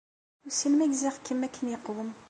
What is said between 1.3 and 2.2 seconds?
akken yeqwem.